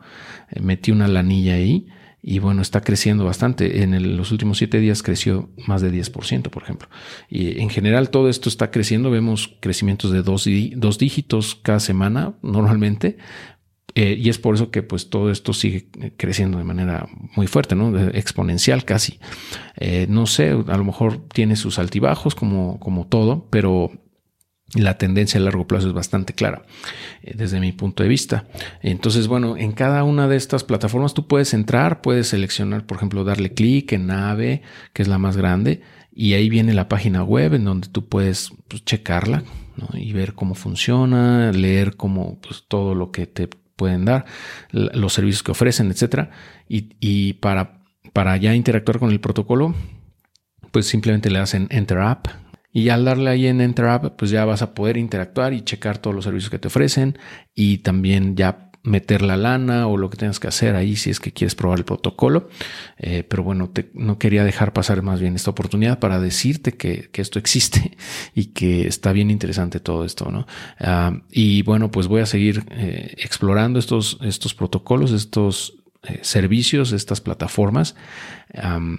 eh, 0.51 0.61
metí 0.61 0.93
una 0.93 1.09
lanilla 1.09 1.55
ahí 1.55 1.87
y 2.25 2.39
bueno, 2.39 2.63
está 2.63 2.83
creciendo 2.83 3.25
bastante. 3.25 3.83
En 3.83 4.17
los 4.17 4.31
últimos 4.31 4.59
siete 4.59 4.79
días 4.79 5.03
creció 5.03 5.51
más 5.67 5.83
de 5.83 5.93
10%, 5.93 6.51
por 6.51 6.63
ejemplo. 6.63 6.89
Y 7.29 7.61
en 7.61 7.69
general 7.69 8.11
todo 8.11 8.29
esto 8.29 8.49
está 8.49 8.71
creciendo. 8.71 9.11
Vemos 9.11 9.57
crecimientos 9.61 10.13
de 10.13 10.23
dos, 10.23 10.49
dos 10.77 10.99
dígitos 10.99 11.57
cada 11.57 11.81
semana 11.81 12.35
normalmente. 12.43 13.19
Eh, 13.95 14.17
y 14.19 14.29
es 14.31 14.39
por 14.39 14.55
eso 14.55 14.71
que 14.71 14.83
pues 14.83 15.11
todo 15.11 15.31
esto 15.31 15.53
sigue 15.53 15.89
creciendo 16.17 16.59
de 16.59 16.65
manera 16.65 17.07
muy 17.37 17.47
fuerte, 17.47 17.75
¿no? 17.75 17.99
exponencial 17.99 18.85
casi. 18.85 19.19
Eh, 19.77 20.07
no 20.09 20.27
sé, 20.27 20.51
a 20.51 20.77
lo 20.77 20.85
mejor 20.85 21.29
tiene 21.29 21.57
sus 21.57 21.79
altibajos 21.79 22.35
como, 22.35 22.81
como 22.81 23.07
todo, 23.07 23.49
pero 23.51 23.91
la 24.75 24.97
tendencia 24.97 25.39
a 25.39 25.43
largo 25.43 25.67
plazo 25.67 25.89
es 25.89 25.93
bastante 25.93 26.33
clara 26.33 26.63
eh, 27.23 27.35
desde 27.37 27.61
mi 27.61 27.73
punto 27.73 28.03
de 28.03 28.09
vista. 28.09 28.47
Entonces, 28.81 29.29
bueno, 29.29 29.57
en 29.57 29.73
cada 29.73 30.05
una 30.05 30.29
de 30.29 30.37
estas 30.37 30.65
plataformas 30.65 31.13
tú 31.13 31.27
puedes 31.27 31.53
entrar, 31.53 32.01
puedes 32.01 32.29
seleccionar, 32.29 32.87
por 32.87 32.97
ejemplo, 32.97 33.25
darle 33.25 33.53
clic 33.53 33.93
en 33.93 34.07
Nave, 34.07 34.63
que 34.95 35.03
es 35.03 35.09
la 35.09 35.19
más 35.19 35.37
grande, 35.37 35.83
y 36.15 36.35
ahí 36.35 36.49
viene 36.49 36.73
la 36.73 36.89
página 36.89 37.23
web 37.23 37.55
en 37.55 37.65
donde 37.65 37.89
tú 37.89 38.09
puedes 38.09 38.53
pues, 38.69 38.85
checarla 38.85 39.45
y 39.95 40.13
ver 40.13 40.35
cómo 40.35 40.55
funciona, 40.55 41.51
leer 41.53 41.97
cómo 41.97 42.39
pues, 42.41 42.65
todo 42.69 42.95
lo 42.95 43.11
que 43.11 43.27
te 43.27 43.49
pueden 43.77 44.05
dar, 44.05 44.25
los 44.71 45.13
servicios 45.13 45.43
que 45.43 45.53
ofrecen, 45.53 45.91
etcétera. 45.91 46.31
Y, 46.69 46.97
y 47.01 47.35
para, 47.35 47.83
para 48.13 48.37
ya 48.37 48.55
interactuar 48.55 48.99
con 48.99 49.11
el 49.11 49.21
protocolo, 49.21 49.75
pues 50.71 50.87
simplemente 50.87 51.31
le 51.31 51.39
hacen 51.39 51.69
Enter 51.71 51.99
App 51.99 52.29
y 52.73 52.89
al 52.89 53.05
darle 53.05 53.31
ahí 53.31 53.47
en 53.47 53.61
Enter 53.61 53.85
App, 53.87 54.17
pues 54.17 54.31
ya 54.31 54.45
vas 54.47 54.63
a 54.63 54.75
poder 54.75 54.97
interactuar 54.97 55.53
y 55.53 55.63
checar 55.63 55.99
todos 55.99 56.17
los 56.17 56.25
servicios 56.25 56.51
que 56.51 56.59
te 56.59 56.69
ofrecen 56.69 57.19
y 57.55 57.79
también 57.79 58.35
ya 58.35 58.71
meter 58.85 59.23
la 59.23 59.37
lana 59.37 59.87
o 59.87 59.97
lo 59.97 60.11
que 60.11 60.17
tengas 60.17 60.41
que 60.41 60.49
hacer 60.49 60.75
ahí 60.75 60.97
si 60.97 61.11
es 61.11 61.21
que 61.21 61.33
quieres 61.33 61.55
probar 61.55 61.79
el 61.79 61.85
protocolo. 61.85 62.49
Eh, 62.99 63.23
pero 63.23 63.43
bueno, 63.43 63.71
no 63.95 64.19
quería 64.19 64.45
dejar 64.45 64.73
pasar 64.73 65.03
más 65.03 65.21
bien 65.21 65.37
esta 65.37 65.51
oportunidad 65.51 65.99
para 65.99 66.19
decirte 66.19 66.73
que, 66.73 67.11
esto 67.13 67.39
existe 67.39 67.97
y 68.35 68.47
que 68.47 68.89
está 68.89 69.13
bien 69.13 69.31
interesante 69.31 69.79
todo 69.79 70.05
esto, 70.05 70.31
¿no? 70.31 70.47
Ah, 70.81 71.21
y 71.31 71.63
bueno, 71.63 71.91
pues 71.91 72.09
voy 72.09 72.21
a 72.21 72.27
seguir 72.27 72.65
eh, 72.71 73.15
explorando 73.19 73.79
estos, 73.79 74.19
estos 74.23 74.55
protocolos, 74.55 75.13
estos 75.13 75.75
eh, 76.03 76.19
servicios, 76.23 76.91
estas 76.93 77.21
plataformas 77.21 77.95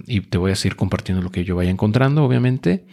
y 0.07 0.21
te 0.21 0.39
voy 0.39 0.51
a 0.51 0.55
seguir 0.55 0.75
compartiendo 0.75 1.21
lo 1.21 1.29
que 1.29 1.43
yo 1.43 1.55
vaya 1.55 1.69
encontrando, 1.69 2.23
obviamente. 2.23 2.87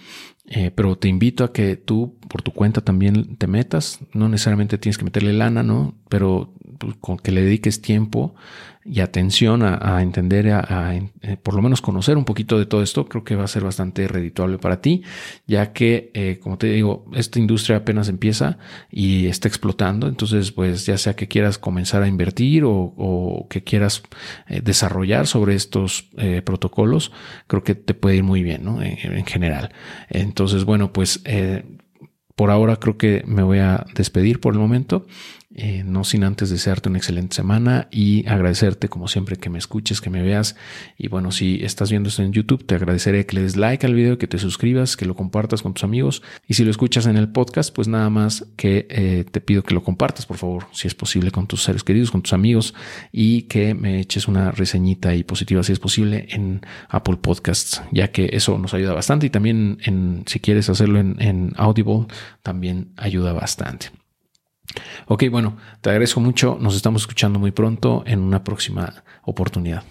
Pero 0.75 0.99
te 0.99 1.09
invito 1.09 1.45
a 1.45 1.55
que 1.55 1.77
tú 1.77 2.19
por 2.29 2.43
tu 2.43 2.53
cuenta 2.53 2.83
también 2.83 3.37
te 3.37 3.47
metas. 3.47 4.01
No 4.13 4.29
necesariamente 4.29 4.77
tienes 4.77 4.99
que 4.99 5.05
meterle 5.05 5.33
lana, 5.33 5.63
¿no? 5.63 5.95
Pero 6.11 6.53
pues, 6.81 6.97
con 6.99 7.19
que 7.19 7.31
le 7.31 7.43
dediques 7.43 7.83
tiempo 7.83 8.35
y 8.83 9.01
atención 9.01 9.63
a, 9.63 10.01
entender, 10.01 10.49
a, 10.49 10.95
eh, 10.95 11.37
por 11.43 11.55
lo 11.55 11.61
menos 11.61 11.83
conocer 11.83 12.17
un 12.17 12.25
poquito 12.25 12.59
de 12.59 12.65
todo 12.65 12.83
esto, 12.83 13.07
creo 13.07 13.23
que 13.23 13.37
va 13.37 13.45
a 13.45 13.49
ser 13.49 13.63
bastante 13.63 14.09
redituable 14.09 14.57
para 14.57 14.81
ti, 14.81 15.03
ya 15.47 15.75
que, 15.75 16.11
eh, 16.15 16.39
como 16.43 16.57
te 16.57 16.69
digo, 16.69 17.05
esta 17.15 17.39
industria 17.39 17.77
apenas 17.77 18.09
empieza 18.09 18.57
y 18.91 19.27
está 19.27 19.47
explotando. 19.49 20.09
Entonces, 20.09 20.53
pues 20.53 20.87
ya 20.87 20.97
sea 20.97 21.15
que 21.15 21.29
quieras 21.29 21.59
comenzar 21.59 22.03
a 22.03 22.09
invertir 22.09 22.63
o, 22.65 23.47
que 23.51 23.63
quieras 23.63 24.03
eh, 24.49 24.63
desarrollar 24.63 25.27
sobre 25.27 25.55
estos 25.55 26.09
protocolos, 26.45 27.13
creo 27.47 27.63
que 27.63 27.75
te 27.75 27.93
puede 27.93 28.17
ir 28.17 28.23
muy 28.23 28.43
bien, 28.43 28.65
¿no? 28.65 28.81
En, 28.81 28.97
en 29.03 29.27
general. 29.27 29.73
Entonces, 30.09 30.65
bueno, 30.65 30.93
pues 30.93 31.23
por 32.41 32.51
ahora 32.51 32.77
creo 32.77 32.97
que 32.97 33.23
me 33.27 33.43
voy 33.43 33.59
a 33.59 33.85
despedir 33.95 34.41
por 34.41 34.55
el 34.55 34.61
momento. 34.61 35.07
Eh, 35.52 35.83
no 35.85 36.04
sin 36.04 36.23
antes 36.23 36.49
desearte 36.49 36.88
una 36.88 36.99
excelente 36.99 37.35
semana 37.35 37.88
y 37.90 38.25
agradecerte 38.28 38.88
como 38.88 39.09
siempre 39.09 39.37
que 39.37 39.50
me 39.50 39.59
escuches, 39.59 40.00
que 40.00 40.09
me 40.09 40.23
veas. 40.23 40.54
Y 40.97 41.09
bueno, 41.09 41.33
si 41.33 41.64
estás 41.64 41.90
viendo 41.90 42.09
esto 42.09 42.23
en 42.23 42.33
YouTube, 42.33 42.64
te 42.64 42.76
agradeceré 42.76 43.26
que 43.26 43.35
le 43.35 43.42
des 43.42 43.57
like 43.57 43.85
al 43.85 43.95
video, 43.95 44.16
que 44.16 44.28
te 44.28 44.38
suscribas, 44.38 44.97
que 44.97 45.07
lo 45.07 45.16
compartas 45.16 45.62
con 45.62 45.75
tus 45.75 45.83
amigos. 45.83 46.23
Y 46.47 46.54
si 46.54 46.64
lo 46.64 46.71
escuchas 46.71 47.07
en 47.07 47.16
el 47.16 47.30
podcast, 47.30 47.75
pues 47.75 47.88
nada 47.88 48.09
más 48.11 48.47
que 48.57 48.87
eh, 48.90 49.25
te 49.28 49.40
pido 49.40 49.64
que 49.64 49.75
lo 49.75 49.83
compartas, 49.83 50.25
por 50.25 50.37
favor, 50.37 50.66
si 50.73 50.87
es 50.87 50.95
posible, 50.95 51.33
con 51.33 51.49
tus 51.49 51.64
seres 51.64 51.83
queridos, 51.83 52.12
con 52.12 52.23
tus 52.23 52.33
amigos 52.33 52.75
y 53.11 53.42
que 53.42 53.75
me 53.75 53.99
eches 53.99 54.28
una 54.28 54.52
reseñita 54.52 55.16
y 55.16 55.25
positiva, 55.25 55.64
si 55.64 55.73
es 55.73 55.80
posible, 55.80 56.26
en 56.30 56.61
Apple 56.88 57.16
Podcasts, 57.16 57.83
ya 57.90 58.12
que 58.12 58.30
eso 58.33 58.57
nos 58.57 58.73
ayuda 58.73 58.95
bastante. 58.95 59.26
Y 59.26 59.30
también 59.30 59.78
en, 59.83 60.23
si 60.26 60.38
quieres 60.38 60.71
hacerlo 60.71 61.00
en 61.00 61.52
Audible, 61.57 62.07
también 62.42 62.92
ayuda 62.97 63.33
bastante. 63.33 64.00
Ok, 65.06 65.25
bueno, 65.30 65.56
te 65.80 65.91
agradezco 65.91 66.21
mucho. 66.21 66.59
Nos 66.61 66.76
estamos 66.76 67.02
escuchando 67.02 67.39
muy 67.39 67.50
pronto 67.50 68.02
en 68.06 68.21
una 68.21 68.45
próxima 68.45 69.02
oportunidad. 69.23 69.83